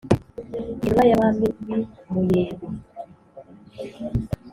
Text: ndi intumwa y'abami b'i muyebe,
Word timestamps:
ndi 0.57 0.59
intumwa 0.71 1.03
y'abami 1.09 1.47
b'i 1.63 1.77
muyebe, 2.11 2.65